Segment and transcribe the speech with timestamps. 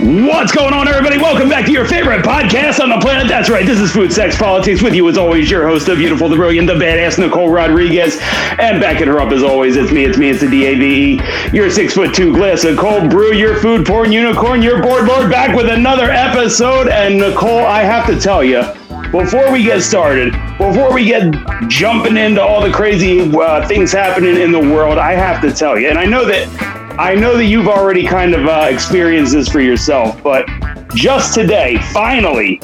[0.00, 1.18] What's going on, everybody?
[1.18, 3.26] Welcome back to your favorite podcast on the planet.
[3.26, 3.66] That's right.
[3.66, 4.80] This is Food, Sex, Politics.
[4.80, 8.16] With you, as always, your host, the beautiful, the brilliant, the badass Nicole Rodriguez.
[8.60, 11.52] And backing her up, as always, it's me, it's me, it's the DAVE.
[11.52, 15.32] Your six foot two glass of cold brew, your food porn unicorn, your board lord,
[15.32, 16.86] back with another episode.
[16.86, 18.62] And Nicole, I have to tell you,
[19.10, 21.34] before we get started, before we get
[21.66, 25.76] jumping into all the crazy uh, things happening in the world, I have to tell
[25.76, 29.48] you, and I know that I know that you've already kind of uh, experienced this
[29.48, 30.48] for yourself, but
[30.96, 32.58] just today, finally,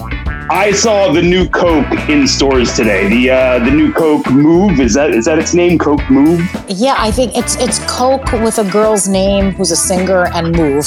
[0.51, 3.09] I saw the new Coke in stores today.
[3.09, 5.79] The uh, the new Coke Move is that is that its name?
[5.79, 6.41] Coke Move.
[6.67, 10.85] Yeah, I think it's it's Coke with a girl's name who's a singer and Move.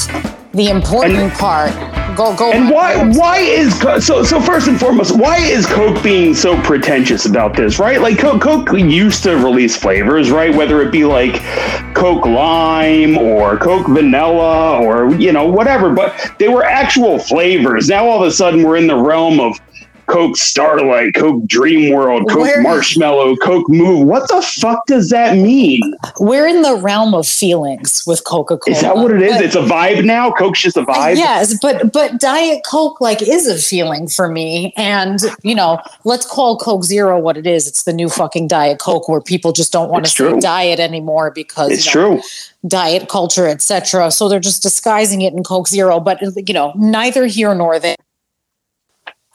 [0.58, 1.72] The important and, part
[2.18, 2.52] go go.
[2.52, 7.28] And why why is so so first and foremost why is Coke being so pretentious
[7.28, 7.78] about this?
[7.78, 10.54] Right, like Coke, Coke used to release flavors, right?
[10.54, 11.44] Whether it be like
[11.94, 17.88] Coke Lime or Coke Vanilla or you know whatever, but they were actual flavors.
[17.88, 19.60] Now all of a sudden we're in the realm of
[20.08, 24.08] Coke Starlight, Coke Dream World, Coke Where, Marshmallow, Coke Move.
[24.08, 25.82] What the fuck does that mean?
[26.20, 28.76] We're in the realm of feelings with Coca Cola.
[28.76, 29.34] Is that what it is?
[29.34, 30.32] But, it's a vibe now.
[30.32, 31.18] Coke's just a vibe.
[31.18, 36.26] Yes, but but Diet Coke like is a feeling for me, and you know, let's
[36.26, 37.68] call Coke Zero what it is.
[37.68, 41.32] It's the new fucking Diet Coke where people just don't want to say diet anymore
[41.32, 42.22] because it's you know, true
[42.68, 44.12] diet culture, etc.
[44.12, 46.00] So they're just disguising it in Coke Zero.
[46.00, 47.96] But you know, neither here nor there.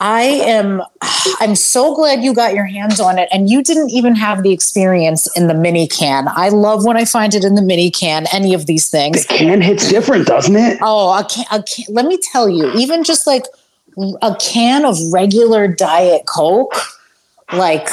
[0.02, 0.82] I am
[1.40, 4.52] I'm so glad you got your hands on it and you didn't even have the
[4.52, 6.28] experience in the mini can.
[6.28, 9.24] I love when I find it in the mini can any of these things.
[9.26, 10.78] The can hits different, doesn't it?
[10.82, 13.44] Oh, a can, a can, let me tell you, even just like
[14.20, 16.74] a can of regular diet coke
[17.52, 17.88] like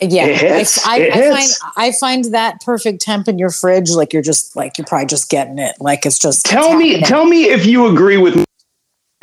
[0.00, 3.90] yeah, hits, I, I, I find I find that perfect temp in your fridge.
[3.90, 5.76] Like you're just like you're probably just getting it.
[5.78, 8.44] Like it's just tell me, tell me if you agree with me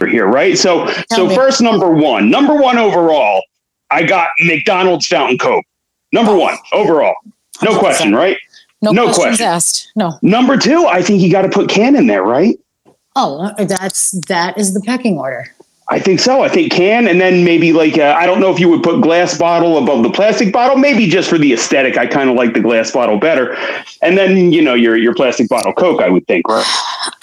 [0.07, 0.57] here, right?
[0.57, 1.35] So, Tell so me.
[1.35, 3.41] first, number one, number one overall,
[3.89, 5.65] I got McDonald's Fountain Coke.
[6.11, 7.15] Number one overall,
[7.61, 7.79] no 100%.
[7.79, 8.37] question, right?
[8.81, 9.91] No, no questions asked.
[9.95, 10.17] No.
[10.21, 12.57] Number two, I think you got to put can in there, right?
[13.15, 15.53] Oh, uh, that's that is the pecking order.
[15.91, 16.43] I think so.
[16.43, 19.01] I think can, and then maybe like uh, I don't know if you would put
[19.01, 20.77] glass bottle above the plastic bottle.
[20.77, 23.57] Maybe just for the aesthetic, I kind of like the glass bottle better.
[24.03, 26.65] And then you know your your plastic bottle Coke, I would think, right?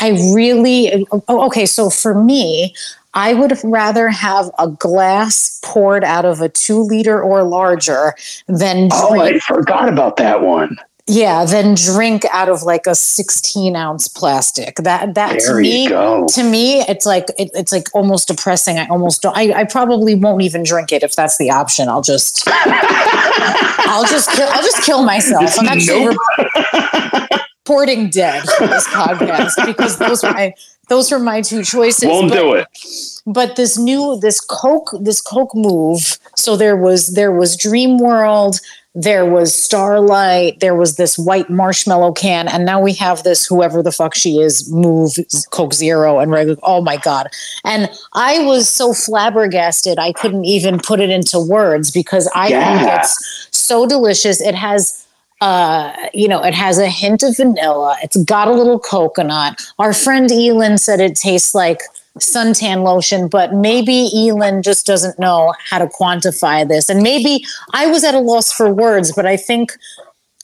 [0.00, 1.64] I really oh, okay.
[1.64, 2.74] So for me,
[3.14, 8.14] I would rather have a glass poured out of a two liter or larger
[8.48, 8.88] than.
[8.92, 10.76] Oh, I forgot about that one.
[11.08, 14.76] Yeah, then drink out of like a 16 ounce plastic.
[14.76, 18.78] That that there to me to me it's like it, it's like almost depressing.
[18.78, 21.88] I almost don't I, I probably won't even drink it if that's the option.
[21.88, 25.54] I'll just I'll just kill, I'll just kill myself.
[25.60, 27.40] I'm actually nope.
[27.66, 30.54] reporting dead for this podcast because those are my
[30.88, 32.04] those are my two choices.
[32.04, 32.66] Won't but, do it.
[33.26, 36.18] But this new this Coke this Coke move.
[36.36, 38.60] So there was there was Dream World
[38.96, 43.82] there was Starlight, there was this white marshmallow can, and now we have this whoever
[43.82, 45.12] the fuck she is move
[45.50, 46.58] Coke Zero and regular.
[46.62, 47.28] Oh my god!
[47.62, 52.78] And I was so flabbergasted I couldn't even put it into words because I yeah.
[52.78, 54.40] think it's so delicious.
[54.40, 55.05] It has
[55.40, 57.96] uh, you know, it has a hint of vanilla.
[58.02, 59.60] It's got a little coconut.
[59.78, 61.80] Our friend Elin said it tastes like
[62.18, 66.88] suntan lotion, but maybe Elin just doesn't know how to quantify this.
[66.88, 69.72] And maybe I was at a loss for words, but I think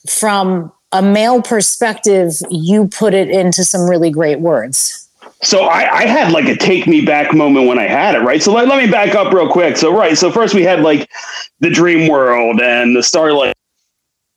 [0.08, 5.08] from a male perspective, you put it into some really great words.
[5.42, 8.40] So I, I, had like a take me back moment when I had it, right?
[8.40, 9.76] So let, let me back up real quick.
[9.76, 11.10] So right, so first we had like
[11.58, 13.51] the dream world and the starlight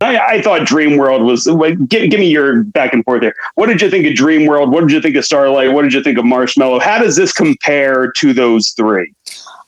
[0.06, 1.48] I, I thought Dream World was.
[1.48, 3.36] Like, give, give me your back and forth there.
[3.56, 4.72] What did you think of Dream World?
[4.72, 5.74] What did you think of Starlight?
[5.74, 6.80] What did you think of Marshmallow?
[6.80, 9.14] How does this compare to those three?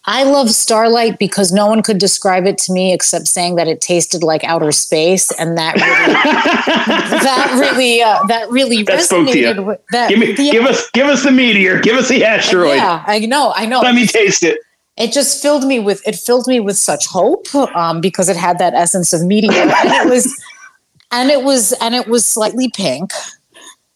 [0.09, 3.81] I love Starlight because no one could describe it to me except saying that it
[3.81, 6.13] tasted like outer space, and that really,
[7.23, 9.65] that really, uh, that really that resonated.
[9.65, 10.53] With, that, give me, yeah.
[10.53, 12.78] give us, give us the meteor, give us the asteroid.
[12.78, 13.81] Yeah, I know, I know.
[13.81, 14.59] Let me taste it
[14.97, 18.58] it just filled me with it filled me with such hope um, because it had
[18.59, 20.44] that essence of meteor and it was
[21.11, 23.11] and it was and it was slightly pink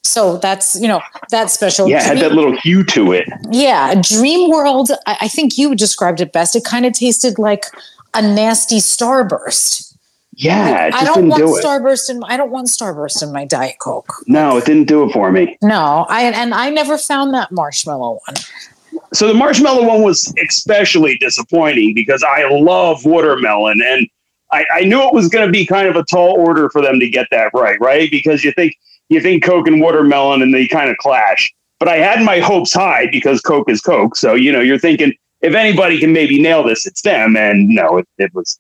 [0.03, 3.94] so that's you know that's special yeah dream, had that little hue to it yeah
[4.01, 7.65] dream world I, I think you described it best it kind of tasted like
[8.13, 9.92] a nasty starburst
[10.33, 14.13] yeah, I don't want do Starburst in I don't want Starburst in my Diet Coke.
[14.27, 15.57] No, it didn't do it for me.
[15.62, 18.36] No, I and I never found that marshmallow one.
[19.13, 24.07] So the marshmallow one was especially disappointing because I love watermelon and
[24.51, 26.99] I, I knew it was going to be kind of a tall order for them
[26.99, 28.09] to get that right, right?
[28.09, 28.75] Because you think
[29.09, 31.53] you think Coke and watermelon and they kind of clash.
[31.79, 34.15] but I had my hopes high because Coke is Coke.
[34.15, 37.35] So you know, you're thinking if anybody can maybe nail this, it's them.
[37.35, 38.57] And no, it, it was.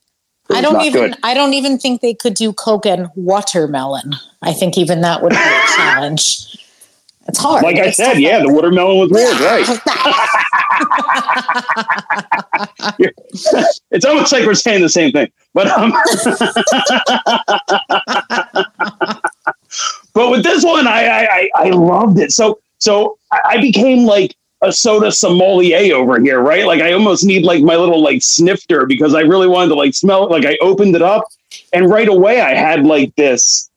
[0.49, 1.17] I don't even good.
[1.23, 4.15] I don't even think they could do Coke and watermelon.
[4.41, 5.39] I think even that would be a
[5.75, 6.57] challenge.
[7.27, 7.63] It's hard.
[7.63, 9.67] Like I said, yeah, the watermelon was weird, right?
[13.91, 15.91] It's almost like we're saying the same thing, but um,
[20.13, 22.31] but with this one, I, I I I loved it.
[22.31, 26.65] So so I I became like a soda sommelier over here, right?
[26.65, 29.93] Like I almost need like my little like snifter because I really wanted to like
[29.93, 30.31] smell it.
[30.31, 31.25] Like I opened it up,
[31.73, 33.69] and right away I had like this.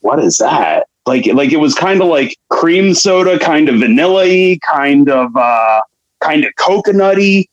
[0.00, 0.88] What is that?
[1.06, 5.82] Like like it was kind of like cream soda, kind of vanilla-y, kind of uh,
[6.20, 7.46] kind of coconutty,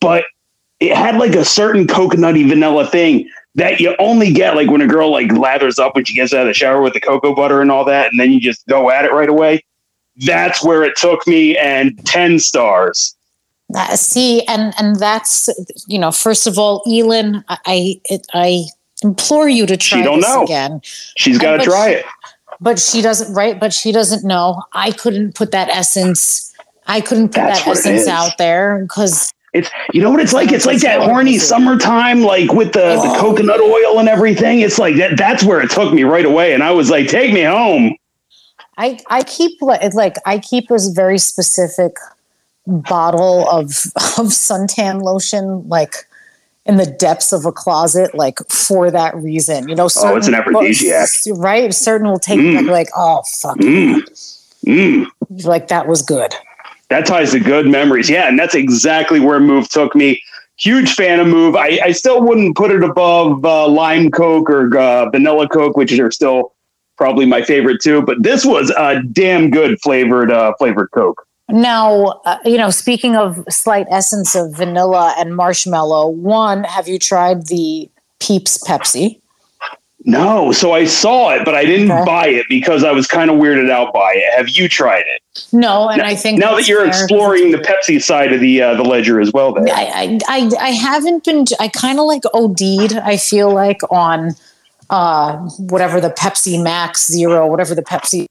[0.00, 0.24] but
[0.80, 4.86] it had like a certain coconutty vanilla thing that you only get like when a
[4.86, 7.60] girl like lathers up when she gets out of the shower with the cocoa butter
[7.60, 9.64] and all that, and then you just go at it right away.
[10.16, 13.16] That's where it took me, and ten stars.
[13.74, 15.48] Uh, see, and and that's
[15.86, 18.64] you know, first of all, Elin, I I, it, I
[19.02, 20.44] implore you to try she don't this know.
[20.44, 20.80] again.
[21.16, 22.04] She's got to try it.
[22.62, 23.58] But she doesn't, right?
[23.58, 24.62] But she doesn't know.
[24.72, 26.54] I couldn't put that essence.
[26.86, 30.52] I couldn't put That's that essence out there because It's you know what it's like.
[30.52, 33.20] It's like that horny summertime, like with the, the Oh.
[33.20, 34.60] coconut oil and everything.
[34.60, 35.18] It's like that.
[35.18, 37.96] That's where it took me right away, and I was like, "Take me home."
[38.78, 41.96] I I keep like like I keep a very specific
[42.66, 43.64] bottle of
[44.16, 46.06] of suntan lotion like
[46.66, 50.34] in the depths of a closet like for that reason you know Oh, it's an
[50.34, 51.08] aphrodisiac.
[51.36, 52.68] right certain will take Mm.
[52.70, 54.02] like oh fuck Mm.
[54.66, 55.06] Mm.
[55.44, 56.34] like that was good
[56.88, 58.10] that ties to good memories.
[58.10, 60.20] Yeah, and that's exactly where Move took me.
[60.58, 61.56] Huge fan of Move.
[61.56, 65.90] I, I still wouldn't put it above uh, Lime Coke or uh, Vanilla Coke, which
[65.98, 66.52] are still
[66.98, 68.02] probably my favorite too.
[68.02, 71.26] But this was a damn good flavored uh, flavored Coke.
[71.52, 76.98] Now uh, you know speaking of slight essence of vanilla and marshmallow one have you
[76.98, 77.88] tried the
[78.20, 79.18] peeps pepsi
[80.04, 82.04] No, so I saw it, but I didn't Okay.
[82.04, 84.34] buy it because I was kind of weirded out by it.
[84.36, 85.46] Have you tried it?
[85.52, 86.88] no and now, i think now that you're fair.
[86.88, 89.64] exploring the Pepsi side of the uh, the ledger as well, there.
[89.72, 94.34] I, I, I, I haven't been, I kind of like OD'd, I feel like, on
[94.90, 95.36] uh,
[95.72, 98.26] whatever the Pepsi Max Zero, whatever the Pepsi.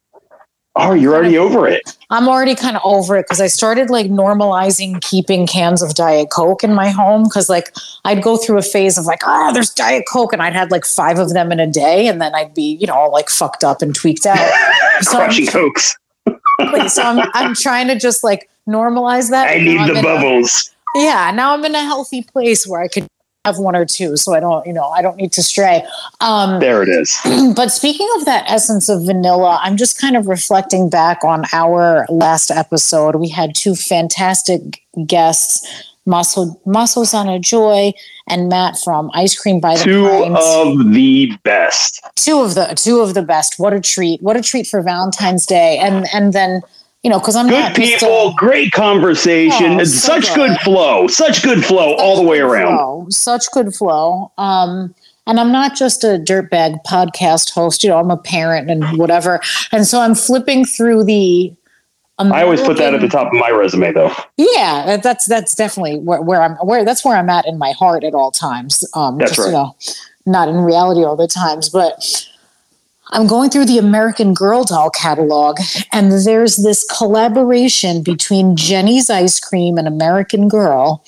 [0.77, 1.81] Oh, you're already over it.
[2.12, 6.29] I'm already kind of over it because I started like normalizing keeping cans of Diet
[6.31, 7.75] Coke in my home because like
[8.06, 10.85] I'd go through a phase of like, oh, there's Diet Coke, and I'd had like
[10.85, 13.63] five of them in a day, and then I'd be, you know, all like fucked
[13.65, 14.38] up and tweaked out.
[15.01, 15.95] So I'm- Crushing Cokes.
[16.94, 19.50] so I'm, I'm trying to just like normalize that.
[19.50, 20.69] I need the in a- bubbles.
[20.95, 23.07] yeah now i'm in a healthy place where i could
[23.46, 25.84] have one or two so i don't you know i don't need to stray
[26.20, 27.18] um There it is.
[27.56, 32.06] but speaking of that essence of vanilla i'm just kind of reflecting back on our
[32.10, 37.94] last episode we had two fantastic guests Maso, Maso Sana Joy
[38.28, 40.36] and Matt from Ice Cream by the Two Pines.
[40.40, 42.02] of the best.
[42.16, 43.60] two of the two of the best.
[43.60, 44.20] What a treat!
[44.20, 45.78] What a treat for Valentine's Day.
[45.78, 46.62] And and then
[47.03, 50.50] you know because I'm Good not people, a- great conversation, Oh, so such good.
[50.50, 52.77] good flow, such good flow all the way around.
[52.77, 54.31] flow, such good flow.
[54.38, 54.94] Um,
[55.27, 57.83] and I'm not just a dirtbag podcast host.
[57.83, 59.39] You know, I'm a parent and whatever.
[59.71, 61.53] And so I'm flipping through the.
[62.19, 64.11] I always put that at the top of my resume, though.
[64.37, 68.04] Yeah, that's that's definitely where, where I'm where that's where I'm at in my heart
[68.04, 68.83] at all times.
[68.94, 69.45] Um, That's just right.
[69.47, 69.76] you know,
[70.28, 72.28] not in reality all the times, but
[73.11, 75.59] I'm going through the American Girl doll catalog,
[75.91, 81.03] and there's this collaboration between Jeni's Ice Cream and American Girl.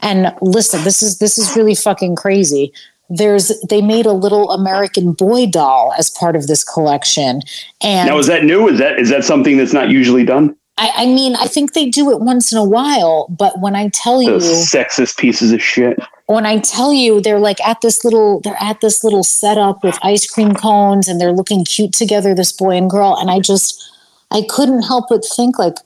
[0.00, 2.72] And listen, this is this is really fucking crazy.
[3.10, 7.40] There's they made a little American boy doll as part of this collection,
[7.82, 8.68] and Now, is that new?
[8.68, 10.54] Is that is that something that's not usually done?
[10.76, 13.88] I, I mean, I think they do it once in a while, but when I
[13.88, 15.98] tell you, sexist pieces of shit.
[16.28, 19.98] When I tell you they're like at this little they're at this little setup with
[20.02, 23.82] ice cream cones and they're looking cute together, this boy and girl, and I just
[24.30, 25.76] I couldn't help but think like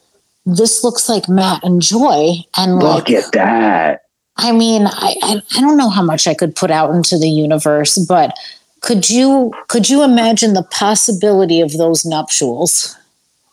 [0.45, 4.03] this looks like Matt and Joy, and Look like at that.
[4.37, 7.31] I mean, I, I I don't know how much I could put out into the
[7.31, 8.37] universe, but
[8.81, 12.97] could you could you imagine the possibility of those nuptials?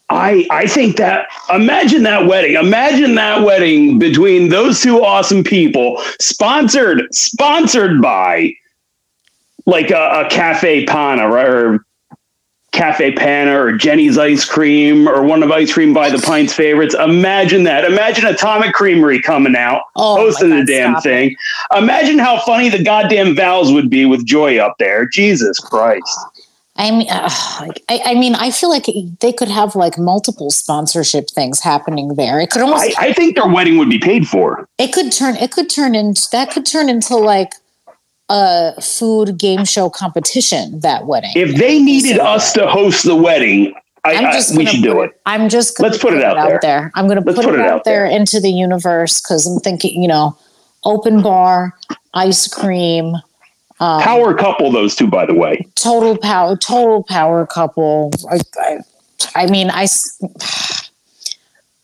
[0.09, 2.55] I I think that imagine that wedding.
[2.55, 8.53] Imagine that wedding between those two awesome people, sponsored sponsored by
[9.65, 11.85] like a, a Caffè Panna right, or
[12.71, 16.95] Caffè Panna or Jeni's ice cream or one of ice cream by the pints favorites.
[16.95, 17.83] Imagine that.
[17.85, 21.09] Imagine Atomic Creamery coming out Oh, hosting the damn stop it.
[21.09, 21.35] thing.
[21.75, 25.07] Imagine how funny the goddamn vows would be with Joy up there.
[25.07, 26.19] Jesus Christ.
[26.79, 27.29] I mean, uh,
[27.89, 28.85] I, I, mean, I feel like
[29.19, 32.39] they could have like multiple sponsorship things happening there.
[32.39, 32.97] It could almost.
[32.97, 34.65] I, I think their wedding would be paid for.
[34.77, 35.35] It could turn.
[35.35, 36.51] It could turn into that.
[36.51, 37.51] Could turn into like
[38.29, 40.79] a food game show competition.
[40.79, 41.33] That wedding.
[41.35, 43.73] If they needed us to host the wedding,
[44.05, 45.07] I, just we should do it.
[45.07, 45.21] it.
[45.25, 46.93] I'm just let's put, put it, out, it out, there.
[46.95, 50.01] I'm going to put, put, it, out there, there into the universe because I'm thinking,
[50.01, 50.37] you know,
[50.85, 51.75] open bar,
[52.13, 53.17] ice cream
[53.79, 55.65] um, power couple, those two, by the way.
[55.75, 58.11] Total power, total power couple.
[58.29, 58.79] I, I,
[59.35, 59.87] I mean, I,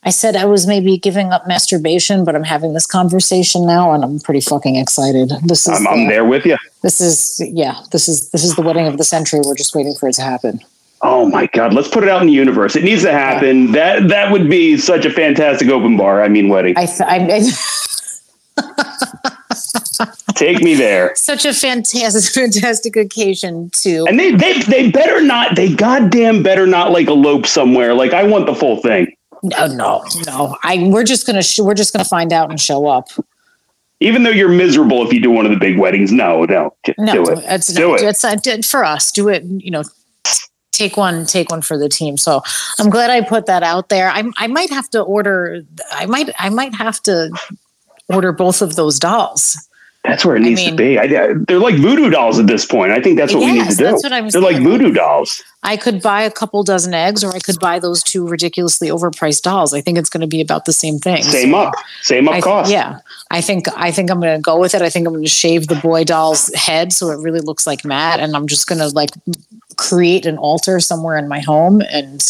[0.04, 4.04] I said I was maybe giving up masturbation, but I'm having this conversation now, and
[4.04, 5.32] I'm pretty fucking excited.
[5.44, 6.58] This is I'm, I'm there with you.
[6.84, 7.82] This is yeah.
[7.92, 9.40] This is this is the wedding of the century.
[9.44, 10.60] We're just waiting for it to happen.
[11.02, 11.74] Oh my God!
[11.74, 12.76] Let's put it out in the universe.
[12.76, 13.68] It needs to happen.
[13.68, 13.72] Yeah.
[14.00, 16.22] That that would be such a fantastic open bar.
[16.22, 16.76] I mean, wedding.
[16.78, 17.40] I, th- I, I
[20.36, 21.14] Take me there.
[21.16, 24.06] Such a fantastic, fantastic occasion too.
[24.08, 25.56] And they, they, they better not.
[25.56, 27.94] They goddamn better not like elope somewhere.
[27.94, 29.16] Like I want the full thing.
[29.44, 30.58] No, no, no.
[30.64, 33.10] I we're just gonna sh- we're just gonna find out and show up.
[34.00, 37.14] Even though you're miserable if you do one of the big weddings, no, no, no
[37.14, 37.40] do it.
[37.46, 38.02] It's, do it.
[38.02, 39.12] It's uh, not for us.
[39.12, 39.44] Do it.
[39.44, 39.84] You know,
[40.72, 42.42] take one take one for the team so
[42.80, 45.62] i'm glad i put that out there i i might have to order
[45.92, 47.32] i might i might have to
[48.08, 49.58] order both of those dolls.
[50.08, 51.00] That's where it needs I mean, to be.
[51.00, 51.08] I,
[51.48, 52.92] they're like voodoo dolls at this point.
[52.92, 53.84] I think that's what yes, we need to do.
[53.84, 54.44] That's what I'm they're saying.
[54.44, 55.44] like voodoo dolls.
[55.64, 59.42] I could buy a couple dozen eggs, or I could buy those two ridiculously overpriced
[59.42, 59.74] dolls.
[59.74, 61.24] I think it's going to be about the same thing.
[61.24, 62.72] Same so up, same up I, cost.
[62.72, 63.00] Yeah,
[63.32, 64.82] I think I think I'm going to go with it.
[64.82, 67.84] I think I'm going to shave the boy doll's head so it really looks like
[67.84, 69.12] Matt, and I'm just going to like
[69.78, 72.22] create an altar somewhere in my home and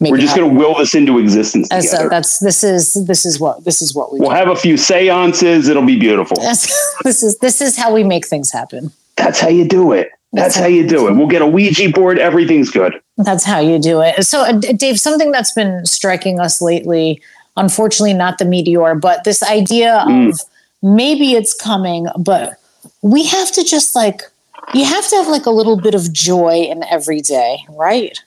[0.00, 3.40] we're just going to will this into existence As, uh, that's this is this is
[3.40, 4.20] what this is what we.
[4.20, 4.36] We'll do.
[4.36, 5.68] have a few seances.
[5.68, 6.36] It'll be beautiful.
[7.04, 8.92] this is this is how we make things happen.
[9.16, 10.10] That's how you do it.
[10.32, 11.14] That's, that's how, how you do it.
[11.14, 12.18] We'll get a Ouija board.
[12.18, 13.00] Everything's good.
[13.16, 14.24] That's how you do it.
[14.24, 17.22] So, uh, Dave, something that's been striking us lately,
[17.56, 20.28] unfortunately, not the meteor, but this idea mm.
[20.28, 20.40] of
[20.82, 22.54] maybe it's coming, but
[23.00, 24.22] we have to just like
[24.74, 28.22] you have to have like a little bit of joy in every day, right?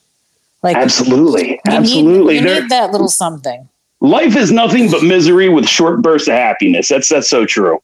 [0.62, 2.40] Like absolutely, absolutely.
[2.40, 3.70] Need, you need that little something.
[4.02, 6.90] Life is nothing but misery with short bursts of happiness.
[6.90, 7.82] That's that's so true.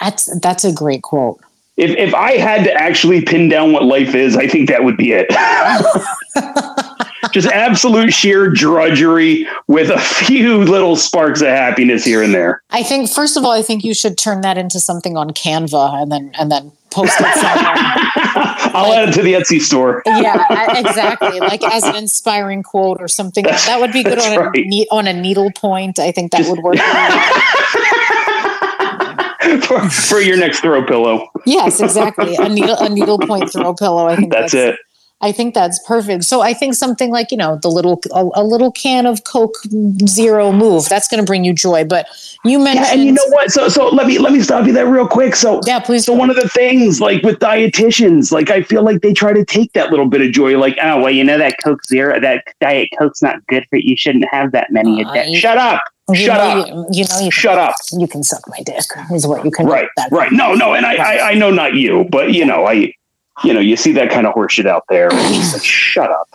[0.00, 1.40] That's that's a great quote.
[1.76, 4.96] If if I had to actually pin down what life is, I think that would
[4.96, 5.26] be it.
[7.32, 12.62] Just absolute sheer drudgery with a few little sparks of happiness here and there.
[12.70, 16.02] I think first of all, I think you should turn that into something on Canva
[16.02, 17.74] and then and then post it somewhere.
[18.74, 20.02] I'll like, add it to the Etsy store.
[20.06, 21.38] yeah, exactly.
[21.40, 23.44] Like as an inspiring quote or something.
[23.44, 24.56] That's, that would be good on right.
[24.56, 25.98] a on a needle point.
[25.98, 26.76] I think that Just, would work.
[29.64, 31.28] for, for your next throw pillow.
[31.44, 32.36] yes, exactly.
[32.36, 34.06] A needle a needle point throw pillow.
[34.06, 34.80] I think that's, that's it.
[35.22, 36.24] I think that's perfect.
[36.24, 39.56] So I think something like you know the little a, a little can of Coke
[40.06, 41.84] Zero move that's going to bring you joy.
[41.84, 42.06] But
[42.44, 43.50] you mentioned, yeah, and you know what?
[43.50, 45.34] So so let me let me stop you there real quick.
[45.34, 46.04] So yeah, please.
[46.04, 49.44] So one of the things like with dietitians, like I feel like they try to
[49.44, 52.44] take that little bit of joy, like oh well, you know that Coke Zero, that
[52.60, 53.90] Diet Coke's not good for you.
[53.90, 55.34] You shouldn't have that many a day.
[55.36, 55.82] Shut up.
[56.08, 56.68] You Shut up.
[56.68, 57.74] You, you know, you shut can, up.
[57.98, 58.84] You can suck my dick.
[59.12, 59.66] Is what you can.
[59.66, 59.88] Right.
[60.12, 60.30] Right.
[60.30, 60.54] No.
[60.54, 60.72] No.
[60.72, 62.92] And I, I, I know not you, but you know, I,
[63.44, 65.08] you know, you see that kind of horseshit out there.
[65.12, 66.28] And it's like, shut up.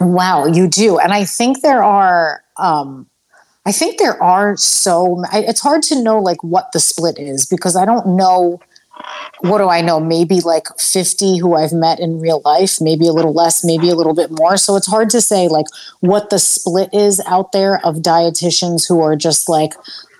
[0.00, 2.42] Wow, you do, and I think there are.
[2.56, 3.06] um
[3.66, 5.24] I think there are so.
[5.32, 8.60] It's hard to know like what the split is because I don't know.
[9.40, 9.98] What do I know?
[10.00, 13.94] Maybe like 50 who I've met in real life, maybe a little less, maybe a
[13.94, 14.56] little bit more.
[14.56, 15.66] So it's hard to say like
[16.00, 19.72] what the split is out there of dietitians who are just like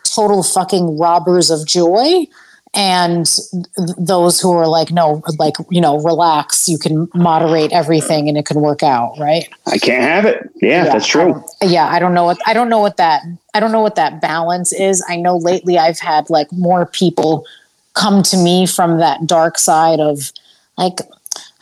[0.04, 2.26] total fucking robbers of joy
[2.74, 8.28] and th- those who are like no like you know relax you can moderate everything
[8.28, 9.48] and it can work out right?
[9.66, 10.50] I can't have it.
[10.56, 11.42] Yeah, yeah that's true.
[11.62, 13.22] I yeah i don't know what i don't know what that
[13.54, 15.04] i don't know what that balance is.
[15.08, 17.46] I know lately i've had like more people
[17.94, 20.32] come to me from that dark side of
[20.76, 20.98] like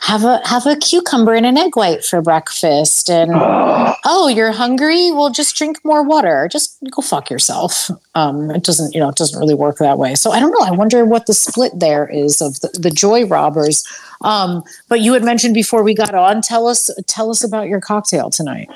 [0.03, 3.95] have a have a cucumber and an egg white for breakfast and oh.
[4.03, 5.11] oh you're hungry?
[5.11, 6.49] Well just drink more water.
[6.51, 7.89] Just go fuck yourself.
[8.13, 10.15] Um, it doesn't you know it doesn't really work that way.
[10.15, 10.65] So i don't know.
[10.65, 13.87] I wonder what the split there is of the, the joy robbers.
[14.19, 17.79] Um, but you had mentioned before we got on tell us tell us about your
[17.79, 18.67] cocktail tonight.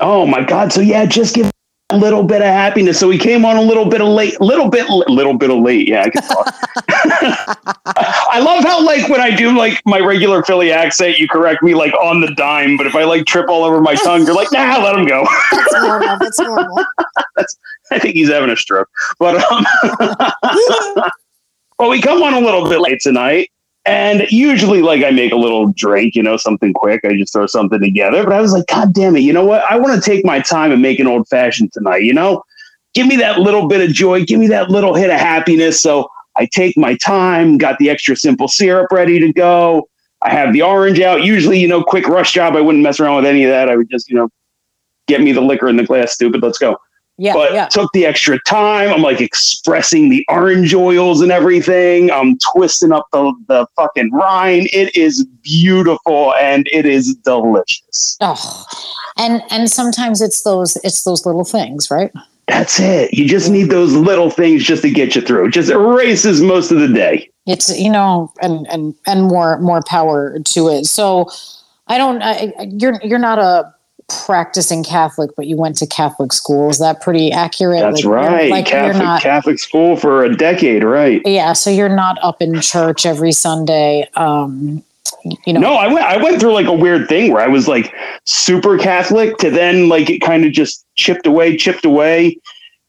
[0.00, 0.72] Oh my god.
[0.72, 1.53] So yeah just give
[1.92, 2.98] little bit of happiness.
[2.98, 5.86] So we came on a little bit of late, little bit, little bit of late.
[5.86, 6.54] Yeah, I can talk.
[7.86, 11.74] I love how like when I do like my regular Philly accent, you correct me
[11.74, 12.76] like on the dime.
[12.76, 15.26] But if I like trip all over my tongue, you're like, nah, let him go.
[15.52, 16.18] That's normal.
[16.18, 16.84] That's normal.
[17.36, 17.56] That's,
[17.90, 18.88] I think he's having a stroke.
[19.18, 19.64] But um,
[21.78, 23.50] well, we come on a little bit late tonight.
[23.86, 27.02] And usually, like, I make a little drink, you know, something quick.
[27.04, 28.24] I just throw something together.
[28.24, 29.62] But I was like, God damn it, you know what?
[29.70, 32.42] I want to take my time and make an old fashioned tonight, you know?
[32.94, 35.82] Give me that little bit of joy, give me that little hit of happiness.
[35.82, 39.88] So I take my time, got the extra simple syrup ready to go.
[40.22, 41.22] I have the orange out.
[41.22, 42.56] Usually, you know, quick rush job.
[42.56, 43.68] I wouldn't mess around with any of that.
[43.68, 44.30] I would just, you know,
[45.06, 46.42] get me the liquor in the glass, stupid.
[46.42, 46.78] Let's go.
[47.16, 47.66] Yeah, but yeah.
[47.66, 48.88] took the extra time.
[48.90, 52.10] I'm like expressing the orange oils and everything.
[52.10, 54.68] I'm twisting up the, the fucking rind.
[54.72, 58.16] It is beautiful and it is delicious.
[58.20, 58.64] Oh,
[59.16, 62.10] and and sometimes it's those it's those little things, right?
[62.48, 63.14] That's it.
[63.14, 65.46] You just need those little things just to get you through.
[65.46, 67.30] It just erases most of the day.
[67.46, 70.86] It's you know, and and and more more power to it.
[70.86, 71.30] So
[71.86, 72.22] I don't.
[72.22, 73.73] I, you're you're not a
[74.08, 76.70] practicing Catholic, but you went to Catholic school.
[76.70, 77.80] Is that pretty accurate?
[77.80, 78.50] That's Like, right.
[78.50, 79.22] Like Catholic not.
[79.22, 81.22] Catholic school for a decade, right?
[81.24, 84.08] Yeah, so you're not up in church every Sunday.
[84.14, 84.82] Um,
[85.46, 85.60] you know.
[85.60, 87.94] No, I went I went through like a weird thing where I was like
[88.24, 92.36] super Catholic to then like it kind of just chipped away, chipped away.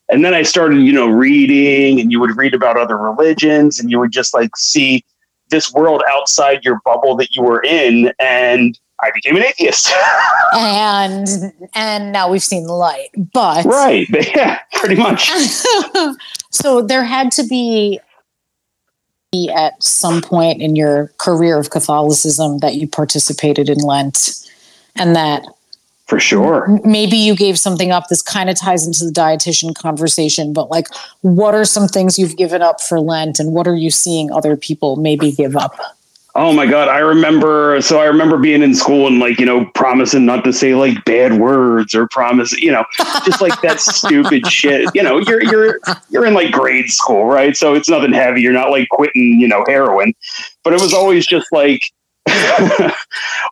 [0.10, 3.90] And then I started, you know, reading and you would read about other religions and
[3.90, 5.04] you would just like see
[5.50, 9.92] this world outside your bubble that you were in and I became an atheist.
[10.54, 11.28] and
[11.74, 14.08] and now we've seen the light, but right.
[14.36, 15.30] Yeah, pretty much.
[16.50, 18.00] so there had to be
[19.32, 24.50] be at some point in your career of Catholicism that you participated in Lent
[24.96, 25.44] and that
[26.08, 26.80] For sure.
[26.86, 28.08] maybe you gave something up.
[28.08, 30.88] This kind of ties into the dietitian conversation, but like,
[31.22, 34.56] what are some things you've given up for Lent and what are you seeing other
[34.56, 35.76] people maybe give up?
[36.38, 39.66] Oh my god, I remember so I remember being in school and like, you know,
[39.74, 42.84] promising not to say like bad words or promise, you know,
[43.26, 44.90] just like that stupid shit.
[44.94, 47.56] You know, you're you're you're in like grade school, right?
[47.56, 48.42] So it's nothing heavy.
[48.42, 50.14] You're not like quitting, you know, heroin.
[50.66, 51.90] But it was always just like
[52.28, 52.92] oh,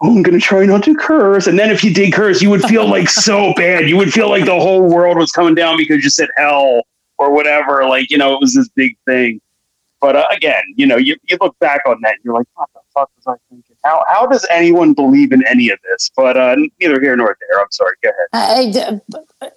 [0.01, 1.47] I'm gonna try not to curse.
[1.47, 3.87] And then if you did curse, you would feel like so bad.
[3.87, 6.81] You would feel like the whole world was coming down because you said hell
[7.17, 7.85] or whatever.
[7.87, 9.39] Like, you know, it was this big thing.
[10.03, 12.67] But uh, again, you know, you, you look back on that and you're like, what
[12.73, 13.77] the fuck was I thinking?
[13.85, 16.11] How, how does anyone believe in any of this?
[16.13, 17.61] But uh, neither here nor there.
[17.61, 17.95] I'm sorry.
[18.03, 18.27] Go ahead.
[18.33, 18.99] I,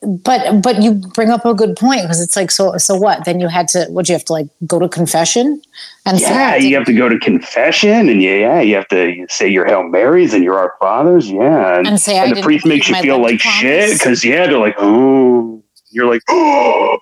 [0.07, 3.25] but but you bring up a good point because it's like so so what?
[3.25, 5.61] Then you had to would you have to like go to confession
[6.05, 9.49] and Yeah, you have to go to confession, and yeah, yeah, you have to say
[9.49, 12.95] your Hail Marys and your Our Fathers, yeah, and, and and the priest makes you
[13.03, 13.59] feel like promise.
[13.59, 16.99] shit because yeah, they're like, oh, you're like, oh,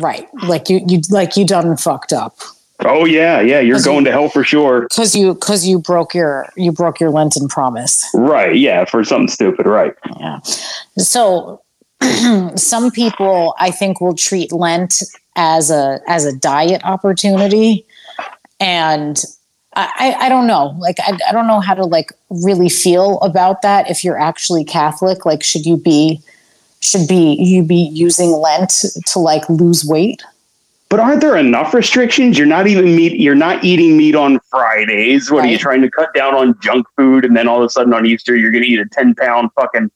[0.00, 0.28] right?
[0.42, 2.36] Like you you like you done fucked up
[2.80, 6.48] oh yeah, yeah, you're going to hell for sure, because you because you broke your
[6.56, 8.08] you broke your Lenten promise.
[8.14, 8.56] right?
[8.56, 9.94] Yeah, for something stupid, right?
[10.18, 10.40] Yeah.
[10.98, 11.62] So
[12.56, 15.02] some people I think will treat Lent
[15.36, 17.86] as a as a diet opportunity.
[18.60, 19.22] And
[19.74, 20.76] I, I, I don't know.
[20.78, 24.64] Like I, I don't know how to like really feel about that if you're actually
[24.64, 25.26] Catholic.
[25.26, 26.20] Like should you be
[26.84, 30.22] should be you be using Lent to like lose weight?
[30.90, 32.38] But aren't there enough restrictions?
[32.38, 33.18] You're not even meat.
[33.18, 35.30] You're not eating meat on Fridays.
[35.30, 37.24] What are you trying to cut down on junk food?
[37.24, 39.50] And then all of a sudden on Easter, you're going to eat a ten pound
[39.58, 39.90] fucking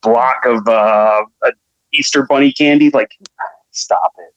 [0.00, 1.52] block of uh, a
[1.92, 2.88] Easter bunny candy?
[2.90, 3.16] Like,
[3.72, 4.34] stop it.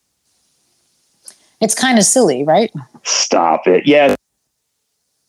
[1.62, 2.72] It's kind of silly, right?
[3.04, 3.86] Stop it.
[3.86, 4.16] Yeah.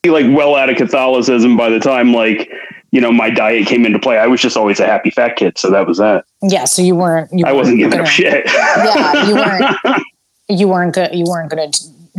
[0.04, 2.50] Like well out of Catholicism by the time like,
[2.92, 4.18] you know, my diet came into play.
[4.18, 5.59] I was just always a happy fat kid.
[5.59, 6.24] So that was that.
[6.42, 6.64] Yeah.
[6.64, 8.46] So you weren't you I wasn't weren't giving a gonna- shit.
[8.46, 10.05] Yeah, you weren't
[10.48, 11.70] you weren't go- you weren't gonna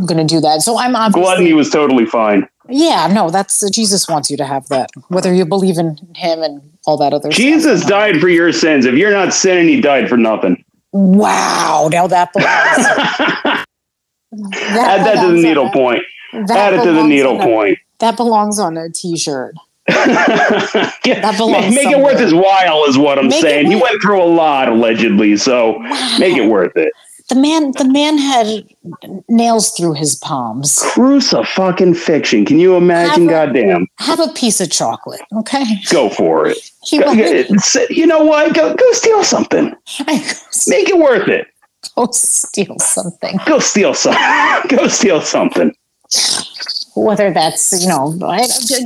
[0.06, 0.60] gonna do that.
[0.62, 2.46] So I'm obviously Gluttony was totally fine.
[2.68, 4.90] Yeah, no, that's Jesus wants you to have that.
[5.08, 7.90] Whether you believe in him and all that other Jesus stuff.
[7.90, 8.84] died for your sins.
[8.86, 10.64] If you're not sinning, he died for nothing.
[10.92, 13.64] Wow, now that belongs.
[14.54, 16.02] Add that to the needle point.
[16.32, 17.78] Add it to the needle point.
[18.00, 19.54] That belongs on a t-shirt.
[19.86, 23.66] That belongs make, make it worth his while, is what I'm Make saying.
[23.70, 25.36] He went through a lot, allegedly.
[25.36, 26.16] So Wow.
[26.18, 26.92] make it worth it.
[27.30, 28.64] The man the man had
[29.28, 30.78] nails through his palms.
[30.82, 32.44] Crucifixing fucking fiction.
[32.44, 33.28] Can you imagine?
[33.28, 33.86] Have a- Goddamn.
[33.98, 35.64] Have a piece of chocolate, okay?
[35.90, 36.58] Go for it.
[36.84, 38.52] He Go- go- You know what?
[38.54, 39.74] Go, go steal something.
[40.06, 41.46] Make it worth it.
[41.96, 43.38] go steal something.
[43.46, 44.14] Go steal some.
[44.68, 45.74] go steal something.
[46.96, 48.16] Whether that's, you know,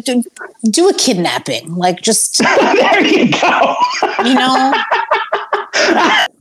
[0.03, 0.23] do,
[0.71, 1.75] do a kidnapping.
[1.75, 2.39] Like just,
[2.75, 3.77] there you go.
[4.25, 4.73] you know.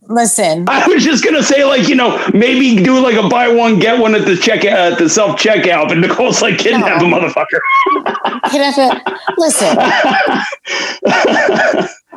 [0.09, 3.77] Listen, I was just gonna say, like, you know, maybe do like a buy one
[3.79, 7.07] get one at the check uh, at the self checkout, but Nicole's like kidnap No.
[7.07, 7.59] a motherfucker.
[8.49, 9.03] kidnap it.
[9.37, 9.77] Listen,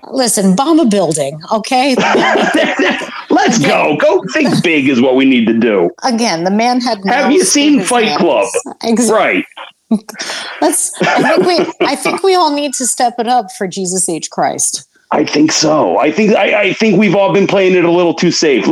[0.12, 1.96] listen, bomb a building, okay?
[3.50, 3.96] Let's go.
[3.96, 5.90] Go think big is what we need to do.
[6.04, 6.98] Again, the man had.
[7.06, 8.20] Have you seen Fight hands.
[8.20, 8.48] Club?
[8.82, 9.44] Ex- Right.
[10.60, 10.92] Let's.
[11.02, 11.86] I think we.
[11.86, 14.86] I think we all need to step it up for Jesus H Christ.
[15.10, 15.98] I think so.
[15.98, 18.64] I think I, I think we've all been playing it a little too safe.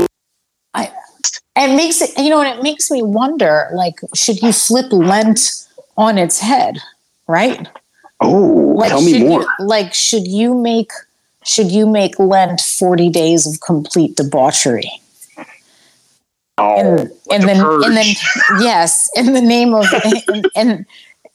[0.74, 0.92] I.
[1.56, 2.16] It makes it.
[2.16, 3.68] You know, and it makes me wonder.
[3.74, 6.78] Like, should you flip Lent on its head?
[7.26, 7.66] Right.
[8.20, 9.42] Oh, Like, tell me more.
[9.42, 10.90] You, like, should you make?
[11.44, 14.90] Should you make Lent forty days of complete debauchery?
[16.58, 18.06] oh, and, and then and then
[18.60, 19.86] yes in the name of
[20.26, 20.86] and and,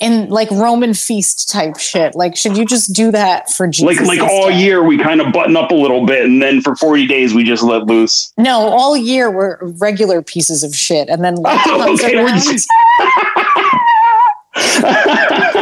[0.01, 4.19] and like roman feast type shit like should you just do that for jesus like
[4.19, 4.61] like all instead?
[4.61, 7.45] year we kind of button up a little bit, and then for forty days we
[7.45, 8.33] just let loose.
[8.37, 12.67] no all year we're regular pieces of shit and then Lent Oh, okay, around just-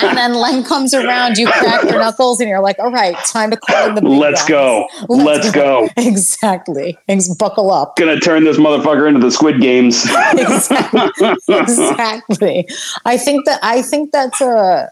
[0.00, 3.50] and then Len comes around you crack your knuckles and you're like all right time
[3.50, 4.48] to call in the Let's guns.
[4.48, 4.88] go.
[5.08, 5.88] Let's go.
[5.96, 10.04] exactly Ex- buckle up Gonna turn this motherfucker into the Squid Games.
[10.32, 11.28] exactly.
[11.48, 12.68] exactly.
[13.04, 14.90] I think that I think that's a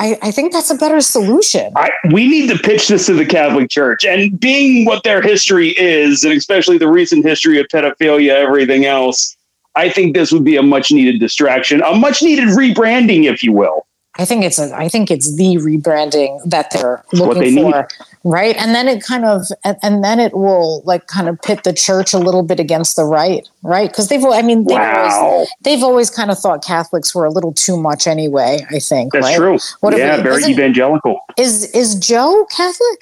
[0.00, 1.72] I, I think that's a better solution.
[1.76, 5.68] I, we need to pitch this to the Catholic Church, and being what their history
[5.78, 9.36] is, and especially the recent history of pedophilia, everything else,
[9.76, 13.52] I think this would be a much needed distraction, a much needed rebranding, if you
[13.52, 13.86] will.
[14.16, 17.72] I think it's a I think it's the rebranding that they're what they looking need.
[17.72, 17.88] for.
[18.22, 18.56] Right.
[18.56, 21.72] And then it kind of and, and then it will like kind of pit the
[21.72, 23.48] church a little bit against the right.
[23.62, 23.90] Right.
[23.90, 27.30] Because they've I mean they've always Wow, they've always kind of thought Catholics were a
[27.30, 29.12] little too much anyway, I think.
[29.12, 29.36] that's right?
[29.36, 29.58] true.
[29.80, 31.18] What yeah, we- very evangelical.
[31.36, 33.00] Is is Joe Catholic?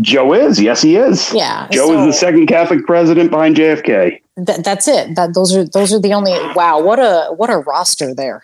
[0.00, 1.32] Joe is, yes, he is.
[1.32, 1.68] Yeah.
[1.70, 4.18] Joe so- is the second Catholic president behind JFK.
[4.36, 5.14] That, that's it.
[5.14, 6.32] That those are those are the only.
[6.56, 8.42] Wow, what a what a roster there.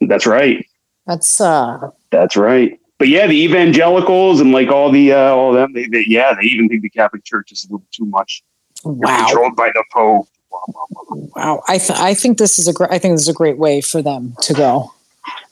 [0.00, 0.66] That's right.
[1.08, 2.78] That's uh That's right.
[2.98, 6.46] But yeah, the evangelicals and like all the uh, all them, they, they, yeah, they
[6.46, 8.42] even think the Catholic Church is a little too much.
[8.84, 10.28] Wow controlled by the Pope.
[11.34, 11.62] Wow.
[11.66, 12.90] I th- I think this is a great.
[12.90, 14.92] I think this is a great way for them to go.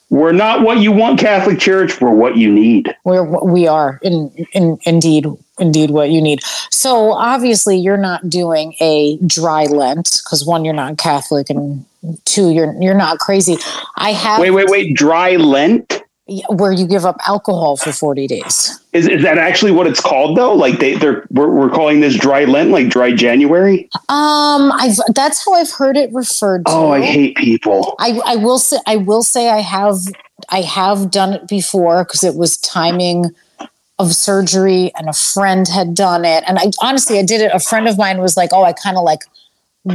[0.09, 1.99] We're not what you want, Catholic Church.
[1.99, 2.95] We're what you need.
[3.03, 5.25] We're we are in in indeed
[5.59, 6.41] indeed what you need.
[6.71, 11.85] So obviously you're not doing a dry Lent because one you're not Catholic and
[12.23, 13.57] two you're you're not crazy.
[13.97, 14.95] I have Wait, wait, wait.
[14.95, 16.03] Dry Lent
[16.49, 18.79] where you give up alcohol for 40 days.
[18.91, 20.53] is is that actually what it's called though?
[20.53, 23.89] Like they they're we're, we're calling this dry Lent, like dry January.
[24.09, 26.71] Um, I've that's how I've heard it referred to.
[26.71, 27.95] Oh, I hate people.
[27.99, 29.97] I, I will say I will say I have
[30.49, 33.31] I have done it before because it was timing
[33.99, 37.59] of surgery and a friend had done it and I honestly I did it a
[37.59, 39.21] friend of mine was like oh I kind of like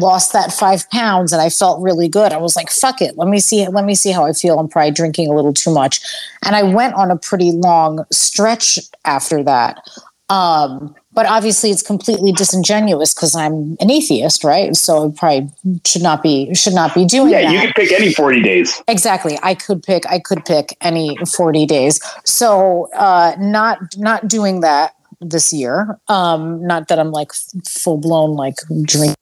[0.00, 2.32] lost that five pounds and I felt really good.
[2.32, 3.16] I was like fuck it.
[3.16, 4.58] Let me see let me see how I feel.
[4.58, 6.00] I'm probably drinking a little too much.
[6.44, 9.82] And I went on a pretty long stretch after that.
[10.30, 14.74] Um but obviously it's completely disingenuous because I'm an atheist right?
[14.74, 15.50] So I probably
[15.84, 17.52] should not be should not be doing Yeah, that.
[17.52, 18.82] you could pick any forty days.
[18.88, 19.38] exactly.
[19.42, 22.00] I could pick i could pick any 40 days.
[22.24, 25.98] So uh not not doing that this year.
[26.08, 27.32] Um not that i'm like
[27.68, 29.14] full blown like drink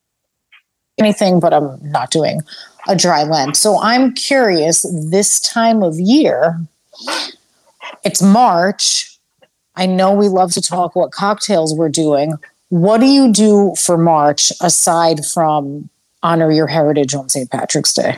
[1.00, 2.40] anything but i'm not doing
[2.88, 6.58] a dry lent so i'm curious this time of year
[8.04, 9.18] it's march
[9.76, 12.34] i know we love to talk what cocktails we're doing
[12.68, 15.88] what do you do for march aside from
[16.22, 18.16] honor your heritage on st patrick's day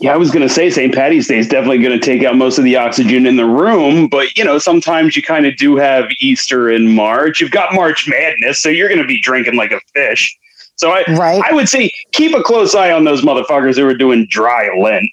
[0.00, 0.92] Yeah, I was going to say St.
[0.92, 4.08] Patty's Day is definitely going to take out most of the oxygen in the room,
[4.08, 7.40] but you know, sometimes you kind of do have Easter in March.
[7.40, 10.36] You've got March Madness, so you're going to be drinking like a fish.
[10.82, 13.94] So I, right I would say keep a close eye on those motherfuckers who are
[13.94, 15.08] doing dry Lent,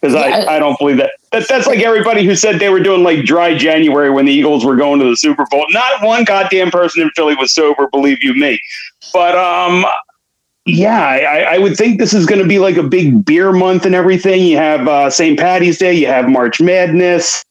[0.00, 0.46] because Yeah.
[0.48, 1.10] I, I don't believe that.
[1.30, 1.46] that.
[1.46, 4.76] That's like everybody who said they were doing like dry January when the Eagles were
[4.76, 5.66] going to the Super Bowl.
[5.72, 8.58] Not one goddamn person in Philly was sober, believe you me.
[9.12, 9.84] But um,
[10.64, 13.84] yeah, I, I would think this is going to be like a big beer month
[13.84, 14.42] and everything.
[14.46, 15.38] You have uh, St.
[15.38, 17.44] Patty's Day, you have March Madness.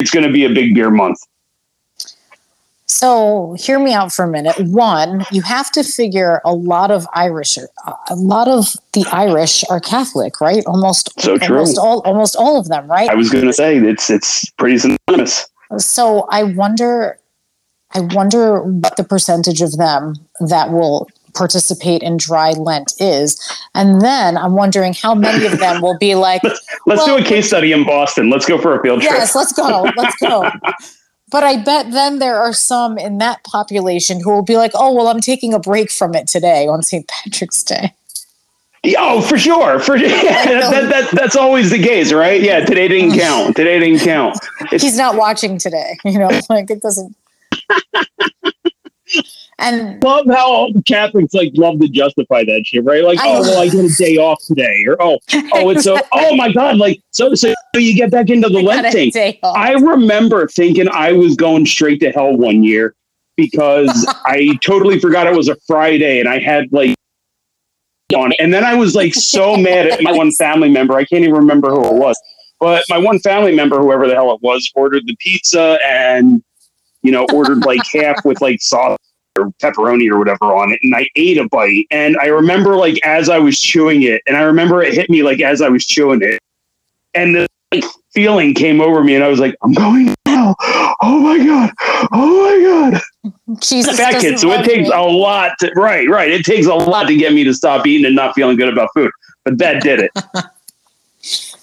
[0.00, 1.18] It's going to be a big beer month.
[2.90, 4.58] So, hear me out for a minute.
[4.60, 9.62] One, you have to figure a lot of Irish, uh, a lot of the Irish
[9.70, 10.64] are Catholic, right?
[10.66, 11.56] Almost, So true.
[11.58, 13.10] almost all, almost all of them, right?
[13.10, 15.46] I was going to say it's it's pretty synonymous.
[15.76, 17.18] So, I wonder,
[17.92, 20.14] I wonder what the percentage of them
[20.48, 23.38] that will participate in dry Lent is,
[23.74, 27.24] and then I'm wondering how many of them will be like, Let's Well, do a
[27.24, 28.30] case study in Boston.
[28.30, 29.12] Let's go for a field trip.
[29.12, 29.90] Yes, let's go.
[29.94, 30.50] Let's go.
[31.30, 34.94] But I bet then there are some in that population who will be like, oh,
[34.94, 37.06] well, I'm taking a break from it today on St.
[37.06, 37.94] Patrick's Day.
[38.96, 39.78] Oh, for sure.
[39.80, 42.40] For yeah, that, that, that, that's always the case, right?
[42.40, 43.56] Yeah, today didn't count.
[43.56, 44.38] Today didn't count.
[44.72, 47.14] It's, He's not watching today, you know, like it doesn't.
[49.60, 53.02] And love how Catholics like love to justify that shit, right?
[53.02, 55.18] Like, I- oh well, I get a day off today, or oh,
[55.54, 58.92] oh, it's so, oh my god, like so, so you get back into the Lent
[58.92, 59.10] thing.
[59.42, 62.94] I remember thinking I was going straight to hell one year
[63.36, 66.94] because I totally forgot it was a Friday and I had like
[68.14, 70.94] on, and then I was like so mad at my one family member.
[70.94, 72.18] I can't even remember who it was,
[72.60, 76.44] but my one family member, whoever the hell it was, ordered the pizza and
[77.02, 78.98] you know ordered like half with like sauce
[79.38, 82.98] or pepperoni or whatever on it, and I ate a bite, and I remember like
[83.04, 85.86] as I was chewing it, and I remember it hit me like as I was
[85.86, 86.40] chewing it,
[87.14, 90.56] and the like, feeling came over me, and I was like, I'm going to hell.
[91.02, 91.70] Oh my god!
[92.12, 93.32] Oh my god!
[93.60, 94.94] Jesus Fat kid, so it takes me.
[94.94, 95.52] a lot.
[95.60, 96.30] To, right, right.
[96.30, 98.88] It takes a lot to get me to stop eating and not feeling good about
[98.94, 99.10] food,
[99.44, 100.10] but that did it.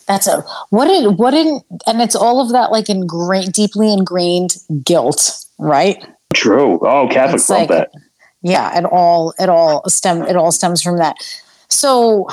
[0.08, 1.48] That's a what did what did
[1.88, 6.06] and it's all of that like ingrained deeply ingrained guilt, right?
[6.46, 6.80] True.
[6.84, 7.92] Oh, Catholics It's love like- that.
[8.42, 11.16] Yeah, it all it all stem it all stems from that.
[11.70, 12.28] So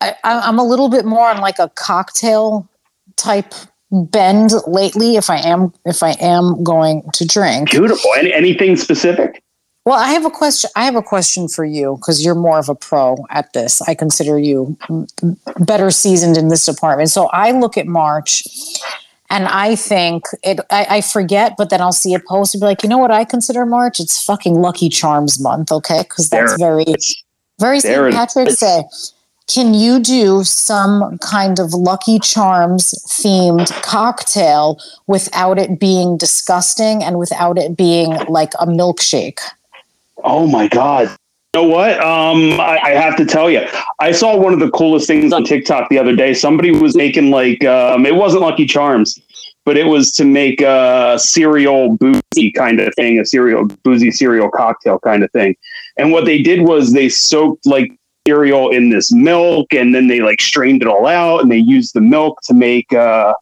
[0.00, 2.68] I, I- I'm a little bit more on like a cocktail
[3.16, 3.52] type
[3.90, 5.16] bend lately.
[5.16, 8.10] If I am if I am going to drink, Beautiful.
[8.16, 9.42] Any, anything specific?
[9.84, 10.70] well, I have a question.
[10.76, 13.82] I have a question for you because you're more of a pro at this.
[13.82, 14.76] I consider you
[15.58, 17.10] better seasoned in this department.
[17.10, 18.44] So I look at March,
[19.30, 20.60] and I think it.
[20.70, 23.10] I, I forget, but then I'll see a post and be like, you know what?
[23.10, 24.00] I consider March.
[24.00, 26.02] It's fucking Lucky Charms month, okay?
[26.02, 26.84] Because that's very,
[27.58, 28.12] very St.
[28.12, 28.60] Patrick's.
[28.60, 28.82] Day.
[29.52, 37.18] Can you do some kind of Lucky Charms themed cocktail without it being disgusting and
[37.18, 39.40] without it being like a milkshake?
[40.22, 41.16] Oh my God.
[41.56, 41.98] You know what?
[41.98, 43.66] Um, I, I have to tell you,
[43.98, 46.32] I saw one of the coolest things on TikTok the other day.
[46.32, 49.18] Somebody was making like, um, it wasn't Lucky Charms,
[49.64, 54.48] but it was to make a cereal boozy kind of thing, a cereal boozy cereal
[54.48, 55.56] cocktail kind of thing.
[55.96, 60.20] And what they did was they soaked like cereal in this milk and then they
[60.20, 63.34] like strained it all out and they used the milk to make, uh,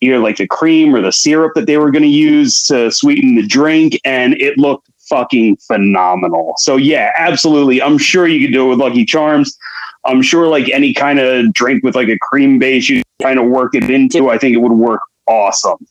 [0.00, 3.34] either like the cream or the syrup that they were going to use to sweeten
[3.34, 4.00] the drink.
[4.04, 6.54] And it looked fucking phenomenal.
[6.56, 7.82] So yeah, absolutely.
[7.82, 9.58] I'm sure you could do it with Lucky Charms.
[10.04, 13.46] I'm sure like any kind of drink with like a cream base, you kind of
[13.46, 14.30] work it into.
[14.30, 15.86] I think it would work awesome.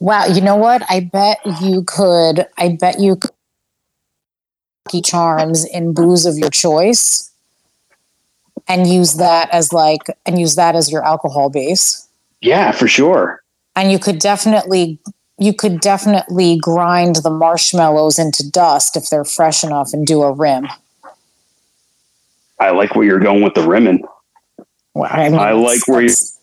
[0.00, 0.82] Wow, you know what?
[0.88, 2.46] I bet you could.
[2.56, 3.32] I bet you could
[4.88, 7.30] Lucky Charms in booze of your choice,
[8.66, 12.08] and use that as like, and use that as your alcohol base.
[12.40, 13.42] Yeah, for sure.
[13.76, 14.98] And you could definitely,
[15.38, 20.32] you could definitely grind the marshmallows into dust if they're fresh enough and do a
[20.32, 20.66] rim.
[22.60, 24.04] I like where you're going with the rimming.
[24.94, 26.38] Well, I, mean, I like where you- that's,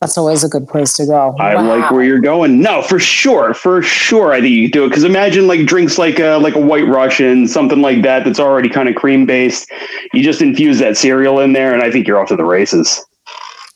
[0.00, 1.36] that's always a good place to go.
[1.38, 2.60] I like where you're going.
[2.62, 4.32] No, for sure, for sure.
[4.32, 7.46] I think you do it because imagine like drinks like a like a White Russian,
[7.46, 9.70] something like that that's already kind of cream based.
[10.14, 13.04] You just infuse that cereal in there, and I think you're off to the races.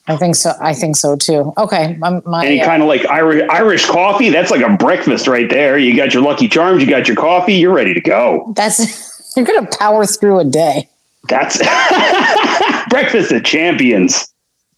[0.07, 0.53] I think so.
[0.61, 1.53] I think so too.
[1.57, 5.27] Okay, my, my Any uh, kind of like Irish Irish coffee, that's like a breakfast
[5.27, 5.79] right there.
[5.79, 8.53] You got your Lucky Charms, you got your coffee, you're ready to go.
[8.55, 10.89] that's you're gonna power through a day.
[11.29, 11.59] That's
[12.91, 14.33] breakfast of champions.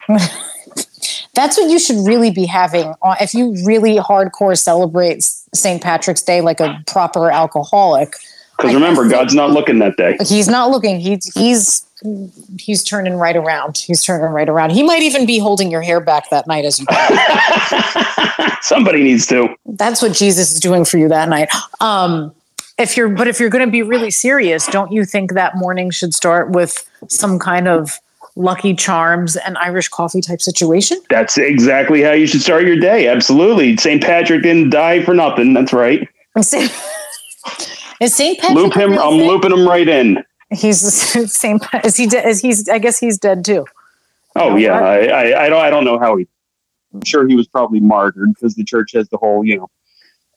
[1.35, 5.83] That's what you should really be having if you really hardcore celebrate St.
[5.83, 8.15] Patrick's Day like a proper alcoholic.
[8.57, 10.17] Because remember, God's not looking that day.
[10.27, 10.99] He's not looking.
[10.99, 11.86] He's he's
[12.59, 13.79] he's turning right around.
[13.79, 14.71] He's turning right around.
[14.71, 16.87] He might even be holding your hair back that night as you.
[18.63, 19.49] Somebody needs to.
[19.65, 21.49] That's what Jesus is doing for you that night.
[21.81, 22.35] Um,
[22.79, 25.91] if you're, but if you're going to be really serious, don't you think that morning
[25.91, 27.99] should start with some kind of
[28.35, 31.01] Lucky Charms and Irish coffee type situation?
[31.09, 33.09] That's exactly how you should start your day.
[33.09, 33.77] Absolutely.
[33.79, 34.03] St.
[34.03, 35.55] Patrick didn't die for nothing.
[35.55, 36.07] That's right.
[36.37, 38.39] Is St.
[38.39, 38.57] Patrick?
[38.57, 38.93] Loop him.
[38.99, 39.27] I'm thing?
[39.27, 40.23] looping him right in.
[40.51, 40.91] He's the
[41.29, 42.07] same as he?
[42.07, 42.69] De- is he's?
[42.69, 43.65] I guess he's dead too.
[44.35, 44.79] Oh know yeah.
[44.79, 46.27] I, I I don't I don't know how he.
[46.95, 49.71] I'm sure he was probably martyred because the church has the whole you know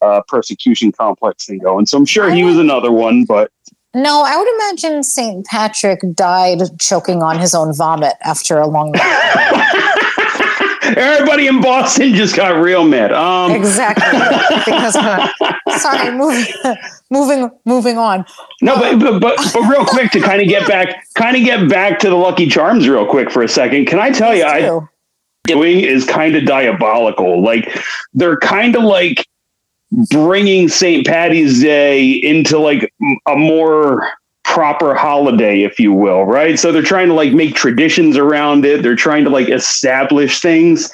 [0.02, 1.86] uh, persecution complex thing going.
[1.86, 3.26] So I'm sure he was another one.
[3.26, 3.52] But
[3.93, 5.45] No, I would imagine St.
[5.45, 9.48] Patrick died choking on his own vomit after a long night.
[10.97, 13.12] everybody in Boston just got real mad.
[13.13, 14.19] Um, exactly.
[14.65, 15.28] Because uh,
[15.78, 16.45] sorry, moving,
[17.10, 18.25] moving, moving on.
[18.62, 21.69] No, but, but but but real quick to kind of get back, kind of get
[21.69, 23.88] back to the Lucky Charms real quick for a second.
[23.88, 24.88] Can I tell you, I Too.
[25.45, 27.41] doing is kind of diabolical.
[27.41, 27.75] Like
[28.13, 29.28] they're kind of like
[30.12, 31.06] bringing St.
[31.06, 32.93] Patty's Day into like
[33.28, 34.08] a more
[34.49, 36.57] proper holiday, if you will, right?
[36.57, 38.81] So they're trying to like make traditions around it.
[38.81, 40.91] They're trying to like establish things.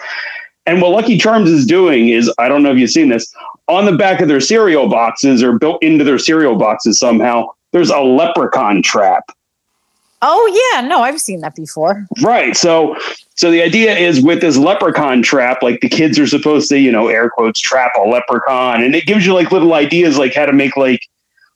[0.66, 3.34] And what Lucky Charms is doing is, I don't know if you've seen this,
[3.68, 7.90] on the back of their cereal boxes or built into their cereal boxes somehow, there's
[7.90, 9.24] a leprechaun trap.
[10.22, 12.06] Oh yeah, no, I've seen that before.
[12.22, 12.58] Right.
[12.58, 12.96] So
[13.36, 16.92] so the idea is with this leprechaun trap, like the kids are supposed to, you
[16.92, 20.46] know, air quotes trap a leprechaun, and it gives you like little ideas like how
[20.46, 21.02] to make like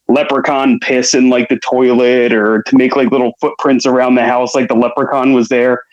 [0.09, 4.55] leprechaun piss in like the toilet or to make like little footprints around the house
[4.55, 5.83] like the leprechaun was there.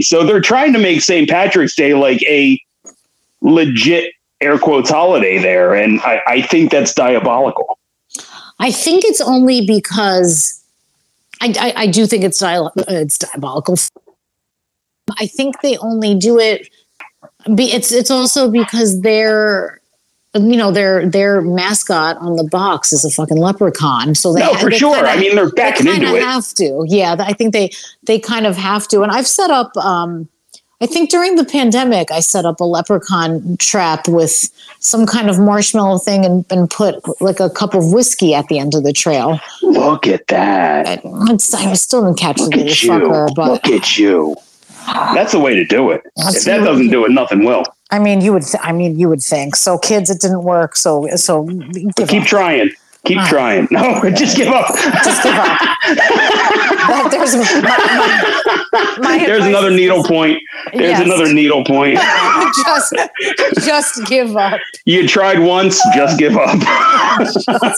[0.00, 1.28] So they're trying to make St.
[1.28, 2.60] Patrick's Day like a
[3.40, 5.74] legit air quotes holiday there.
[5.74, 7.78] And I, I think that's diabolical.
[8.58, 10.62] I think it's only because
[11.40, 13.78] I, I, I do think it's, dia- uh, it's diabolical.
[15.18, 16.68] I think they only do it.
[17.54, 19.79] Be, it's it's also because they're
[20.34, 24.14] you know their their mascot on the box is a fucking leprechaun.
[24.14, 24.94] So they no for they sure.
[24.94, 26.22] kinda, i mean they're backing they into it.
[26.22, 26.84] have to.
[26.86, 27.70] Yeah i think they
[28.04, 29.02] they kind of have to.
[29.02, 30.28] And i've set up um
[30.80, 35.38] i think during the pandemic i set up a leprechaun trap with some kind of
[35.40, 38.92] marshmallow thing and, and put like a cup of whiskey at the end of the
[38.92, 39.40] trail.
[39.62, 41.00] Look at that.
[41.04, 42.90] It's, i still didn't catch look the little at you.
[42.90, 44.36] fucker but look at you.
[44.86, 46.02] That's the way to do it.
[46.16, 48.42] That's if that doesn't do it nothing will I mean, you would.
[48.44, 49.56] Th- I mean, you would think.
[49.56, 50.76] So, kids, it didn't work.
[50.76, 52.28] So, so give keep up.
[52.28, 52.70] trying
[53.06, 53.26] keep Ah.
[53.30, 54.66] trying no just give up
[55.02, 55.58] Just give up.
[55.58, 57.42] That- there's my,
[58.72, 60.38] my, my there's another needle point
[60.74, 61.00] there's Yes.
[61.06, 61.98] another needle point
[62.64, 62.94] just,
[63.64, 64.60] just give up.
[64.84, 66.58] you tried once just give up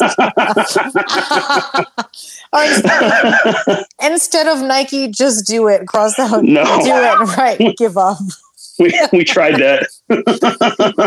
[2.53, 3.35] Or instead,
[4.03, 5.87] instead of Nike, just do it.
[5.87, 6.42] Cross out.
[6.44, 6.64] No.
[6.64, 7.37] Do it.
[7.37, 7.77] Right.
[7.79, 8.18] Give up.
[8.79, 9.87] we, we tried that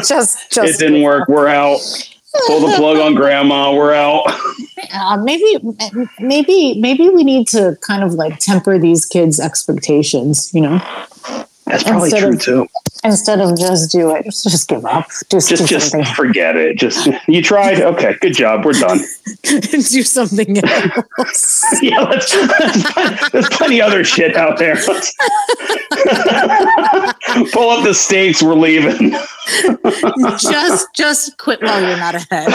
[0.03, 1.27] Just, just it didn't work.
[1.27, 1.79] We're out.
[2.47, 3.73] Pull the plug on grandma.
[3.73, 4.23] We're out.
[4.93, 5.57] Uh, maybe,
[6.19, 10.53] maybe, maybe we need to kind of like temper these kids' expectations.
[10.53, 10.81] You know,
[11.65, 12.67] that's probably Instead true of- too
[13.03, 15.05] instead of just do it, just, just give up.
[15.29, 16.11] Just, just do just something.
[16.15, 18.99] forget it just you tried okay good job we're done
[19.43, 21.65] do something else.
[21.83, 24.75] yeah let's, let's there's plenty other shit out there
[27.51, 29.11] pull up the stakes we're leaving
[30.39, 32.47] just just quit while you're not ahead.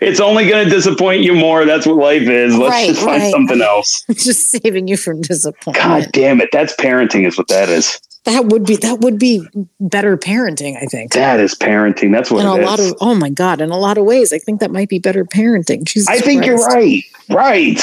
[0.00, 3.22] it's only going to disappoint you more that's what life is let's Right, just find
[3.22, 3.30] right.
[3.32, 5.76] something else just saving you from disappointment.
[5.76, 9.44] god damn it that's parenting is what that is That would be that would be
[9.80, 11.12] better parenting, I think.
[11.12, 13.70] that is parenting that's what in a it is lot of oh my god, in
[13.70, 15.84] a lot of ways, I think that might be better parenting.
[15.84, 17.02] Jesus I think you're right.
[17.28, 17.80] Right.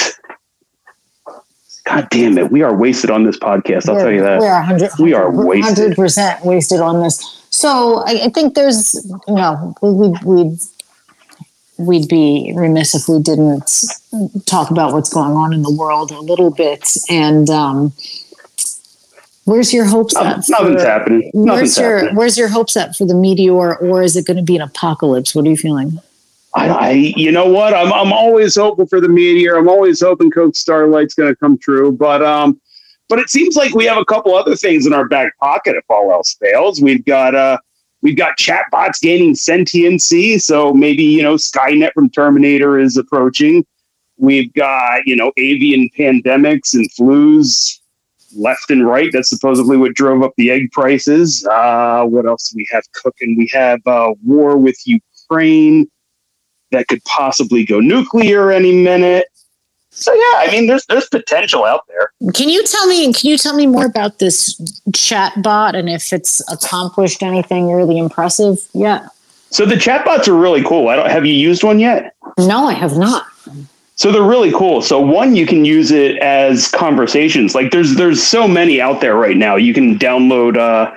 [1.85, 2.51] God damn it.
[2.51, 3.89] We are wasted on this podcast.
[3.89, 4.39] I'll We're- tell you that.
[4.39, 5.77] We are 100 We are wasted.
[5.77, 7.17] hundred percent wasted on this.
[7.49, 8.93] So I, I think there's
[9.27, 10.59] you know we, we'd we'd
[11.79, 13.71] we'd be remiss if we didn't
[14.45, 16.85] talk about what's going on in the world a little bit.
[17.09, 17.91] And um,
[19.49, 20.23] where's your hopes at?
[20.23, 21.31] Nothing- Nothing's for- happening.
[21.33, 22.15] Where's Nothing's your happening.
[22.15, 25.33] Where's your hopes at for the meteor, or is it going to be an apocalypse?
[25.35, 25.99] What are you feeling?
[26.55, 27.73] I, I, you know what?
[27.75, 29.55] I'm, I'm always hoping for the meteor.
[29.55, 31.91] I'm always hoping Coke Starlight's going to come true.
[31.91, 32.59] But, um,
[33.07, 35.83] but it seems like we have a couple other things in our back pocket if
[35.89, 36.81] all else fails.
[36.81, 37.57] We've got, uh,
[38.01, 40.39] we've got chatbots gaining sentiency.
[40.41, 43.63] So maybe, you know, Skynet from Terminator is approaching.
[44.17, 47.78] We've got, you know, avian pandemics and flus
[48.35, 49.09] left and right.
[49.11, 51.45] That's supposedly what drove up the egg prices.
[51.49, 53.37] Uh, what else do we have cooking?
[53.37, 55.89] We have uh, war with Ukraine
[56.71, 59.27] that could possibly go nuclear any minute.
[59.91, 62.11] So yeah, I mean, there's there's potential out there.
[62.33, 63.03] Can you tell me?
[63.05, 64.55] And Can you tell me more about this
[64.93, 69.03] chat bot and if it's accomplished anything really impressive yet?
[69.49, 70.89] So the chatbots are really cool.
[70.89, 72.15] I don't have you used one yet?
[72.37, 73.25] No, I have not.
[73.99, 74.81] So they're really cool.
[74.81, 77.53] So one, you can use it as conversations.
[77.53, 79.57] Like there's there's so many out there right now.
[79.57, 80.95] You can download uh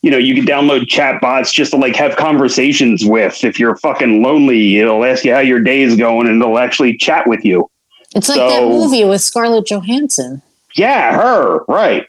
[0.00, 3.44] you know, you can download chat bots just to like have conversations with.
[3.44, 6.96] If you're fucking lonely, it'll ask you how your day is going and it'll actually
[6.96, 7.70] chat with you.
[8.16, 10.40] It's like that movie with Scarlett Johansson.
[10.74, 12.06] Yeah, her, right.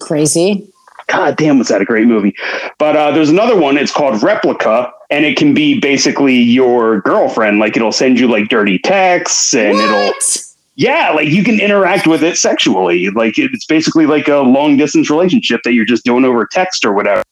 [0.00, 0.70] Crazy.
[1.08, 2.36] God damn, was that a great movie?
[2.78, 3.76] But uh, there's another one.
[3.76, 7.58] It's called Replika, and it can be basically your girlfriend.
[7.58, 10.12] Like it'll send you like dirty texts, and it'll
[10.76, 13.08] yeah, like you can interact with it sexually.
[13.10, 16.92] Like it's basically like a long distance relationship that you're just doing over text or
[16.92, 17.22] whatever.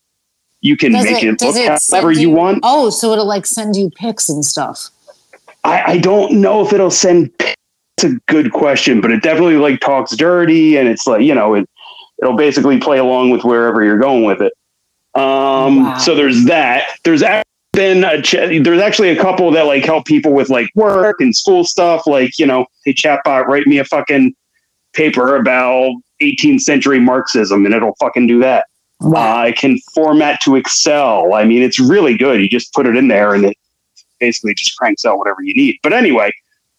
[0.61, 2.61] You can Does make it, it, look it however send you want.
[2.63, 4.89] Oh, so it'll like send you pics and stuff.
[5.63, 7.33] I, I don't know if it'll send.
[7.39, 11.55] It's a good question, but it definitely like talks dirty, and it's like you know
[11.55, 11.69] it.
[12.23, 14.53] It'll basically play along with wherever you're going with it.
[15.15, 15.99] Um, Wow.
[15.99, 16.85] So there's that.
[17.05, 20.71] There's actually been a ch- there's actually a couple that like help people with like
[20.75, 22.07] work and school stuff.
[22.07, 24.35] Like you know, hey chatbot, write me a fucking
[24.93, 28.67] paper about 18th century Marxism, and it'll fucking do that.
[29.01, 29.43] Wow.
[29.43, 31.35] Uh, it can format to Excel.
[31.35, 32.41] I mean, it's really good.
[32.41, 33.59] You just put it in there and it
[34.21, 35.77] basically just cranks out whatever you need.
[35.83, 36.33] But anyway,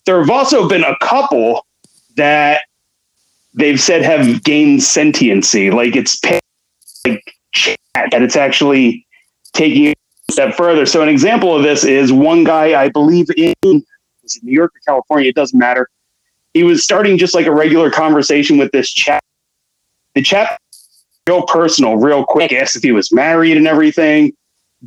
[0.06, 1.66] there have also been a couple
[2.16, 2.62] that
[3.54, 6.20] they've said have gained sentiency, like it's
[7.06, 7.22] like
[7.54, 9.06] chat, that it's actually
[9.54, 9.94] taking
[10.36, 10.86] step further.
[10.86, 13.84] So an example of this is one guy, I believe in New
[14.44, 15.90] York or California, it doesn't matter.
[16.54, 19.24] He was starting just like a regular conversation with this chat.
[20.14, 20.60] The chat
[21.28, 24.34] real personal, real quick, asked if he was married and everything.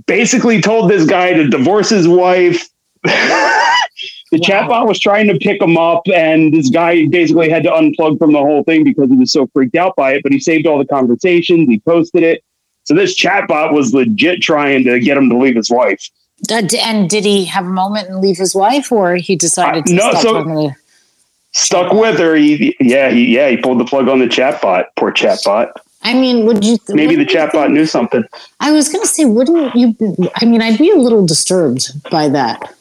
[0.07, 2.69] Basically told this guy to divorce his wife.
[3.03, 4.39] the wow.
[4.39, 8.33] chatbot was trying to pick him up, and this guy basically had to unplug from
[8.33, 10.23] the whole thing because he was so freaked out by it.
[10.23, 12.45] But he saved all the conversations, he posted it.
[12.89, 16.09] So this chatbot was legit trying to get him to leave his wife.
[16.51, 20.13] and did he have a moment and leave his wife, or he decided to uh,
[20.13, 20.73] no, so
[21.53, 22.35] stuck with her?
[22.35, 24.87] He, yeah, he, yeah, he pulled the plug on the chatbot.
[24.97, 25.73] Poor chatbot.
[26.03, 26.79] I mean, would you?
[26.79, 28.25] Th- Maybe the chatbot knew something.
[28.61, 29.95] I was going to say, wouldn't you?
[30.37, 32.75] I mean, I'd be a little disturbed by that.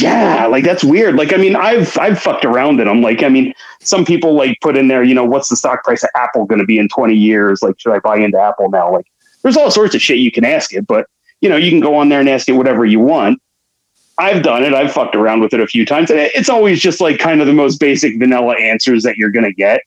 [0.00, 1.16] Yeah, like that's weird.
[1.16, 3.02] Like, I mean, I've I've fucked around in them.
[3.02, 6.04] Like, I mean, some people like put in there, you know, what's the stock price
[6.04, 7.62] of Apple going to be in twenty years?
[7.62, 8.92] Like, should I buy into Apple now?
[8.92, 9.06] Like,
[9.42, 11.06] there's all sorts of shit you can ask it, but
[11.40, 13.40] you know, you can go on there and ask it whatever you want.
[14.18, 14.72] I've done it.
[14.72, 17.48] I've fucked around with it a few times, and it's always just like kind of
[17.48, 19.80] the most basic vanilla answers that you're going to get.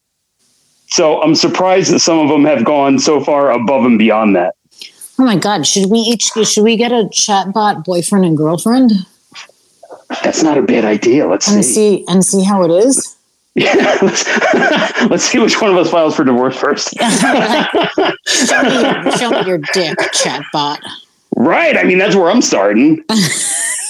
[0.88, 4.56] So I'm surprised that some of them have gone so far above and beyond that.
[5.20, 5.66] Oh my god!
[5.66, 8.92] Should we each should we get a chatbot boyfriend and girlfriend?
[10.24, 11.28] That's not a bad idea.
[11.28, 11.74] Let's and see.
[11.74, 13.18] see and see how it is.
[13.56, 14.26] Yeah, let's,
[15.10, 16.90] let's see which one of us files for divorce first.
[17.00, 17.06] show,
[18.64, 20.80] me, show me your dick, chatbot.
[21.36, 21.76] Right.
[21.76, 23.04] I mean, that's where I'm starting.
[23.10, 23.82] that's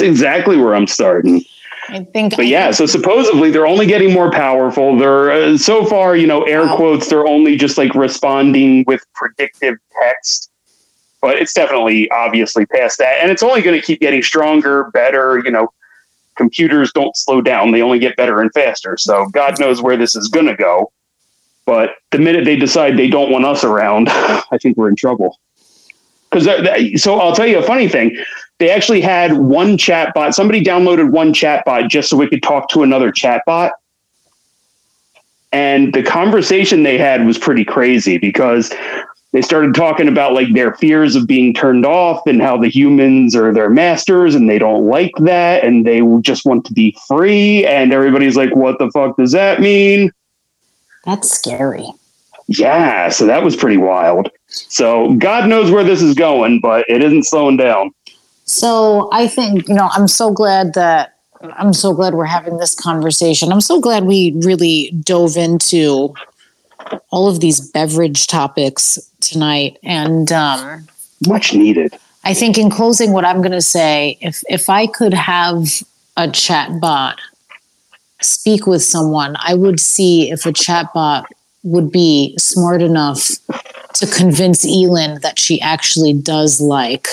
[0.00, 1.44] exactly where I'm starting.
[1.88, 2.36] I think.
[2.36, 4.96] But yeah, so supposedly they're only getting more powerful.
[4.96, 6.76] They're uh, so far, you know, air wow.
[6.76, 7.08] quotes.
[7.08, 10.50] They're only just like responding with predictive text,
[11.24, 15.40] but it's definitely obviously past that, and it's only going to keep getting stronger, better.
[15.42, 15.72] You know,
[16.36, 18.98] computers don't slow down; they only get better and faster.
[18.98, 20.92] So God knows where this is going to go.
[21.64, 25.40] But the minute they decide they don't want us around, I think we're in trouble.
[26.30, 28.14] Because so I'll tell you a funny thing
[28.58, 30.34] they actually had one chat bot.
[30.34, 33.72] Somebody downloaded one chat bot just so we could talk to another chat bot.
[35.52, 38.74] And the conversation they had was pretty crazy because
[39.34, 43.34] they started talking about like their fears of being turned off and how the humans
[43.34, 47.66] are their masters and they don't like that and they just want to be free.
[47.66, 50.12] And everybody's like, what the fuck does that mean?
[51.04, 51.84] That's scary.
[52.46, 53.08] Yeah.
[53.08, 54.30] So that was pretty wild.
[54.46, 57.92] So God knows where this is going, but it isn't slowing down.
[58.44, 61.16] So I think, you know, I'm so glad that
[61.56, 63.50] I'm so glad we're having this conversation.
[63.50, 66.14] I'm so glad we really dove into
[67.10, 70.86] all of these beverage topics tonight and um,
[71.26, 71.94] much needed.
[72.24, 75.68] I think in closing what I'm going to say if if I could have
[76.16, 77.20] a chat bot
[78.20, 81.26] speak with someone, I would see if a chat bot
[81.62, 83.30] would be smart enough
[83.94, 87.08] to convince Elin that she actually does like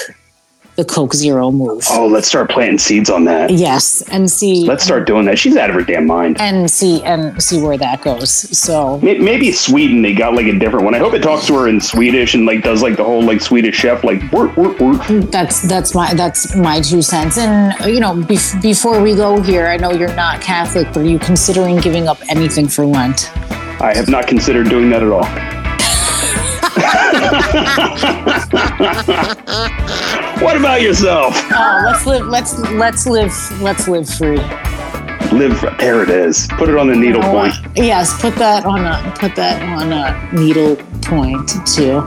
[0.75, 1.83] the Coke Zero move.
[1.89, 3.49] Oh, let's start planting seeds on that.
[3.51, 4.65] Yes, and see.
[4.65, 5.37] Let's start doing that.
[5.37, 6.39] She's out of her damn mind.
[6.39, 8.31] And see and see where that goes.
[8.57, 10.95] So maybe Sweden they got like a different one.
[10.95, 13.41] I hope it talks to her in Swedish and like does like the whole like
[13.41, 15.01] Swedish chef like work work work.
[15.31, 17.37] That's that's my that's my two cents.
[17.37, 21.05] And you know, bef- before we go here, I know you're not Catholic, but are
[21.05, 23.29] you considering giving up anything for Lent?
[23.81, 25.60] I have not considered doing that at all.
[30.41, 31.33] what about yourself?
[31.51, 32.25] Oh, let's live.
[32.27, 33.61] Let's let's live.
[33.61, 34.37] Let's live free.
[35.37, 35.59] Live.
[35.79, 36.47] There it is.
[36.51, 37.53] Put it on the needle you know point.
[37.75, 42.05] Yes, put that on a put that on a needle point too.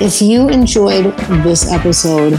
[0.00, 2.34] If you enjoyed this episode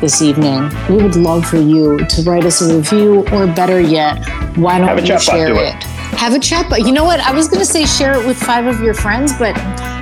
[0.00, 4.18] this evening, we would love for you to write us a review, or better yet,
[4.56, 5.74] why don't you share it?
[5.74, 5.82] it?
[6.16, 7.20] Have a chat But You know what?
[7.20, 9.54] I was going to say share it with five of your friends, but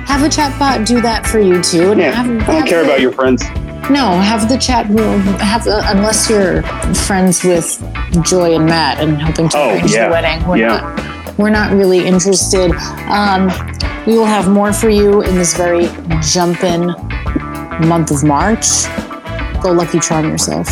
[0.05, 1.91] have a chat bot do that for you too.
[1.91, 3.43] And yeah, have, I don't care the, about your friends.
[3.89, 4.87] No, have the chat.
[4.87, 6.63] Have the, unless you're
[7.05, 7.79] friends with
[8.23, 10.07] Joy and Matt and hoping to oh, arrange yeah.
[10.07, 10.47] the wedding.
[10.47, 10.67] We're yeah.
[10.67, 11.37] not.
[11.37, 12.71] We're not really interested.
[13.09, 13.47] Um,
[14.07, 15.87] we will have more for you in this very
[16.21, 16.87] jumping
[17.87, 18.85] month of March.
[19.61, 20.67] Go lucky charm yourself.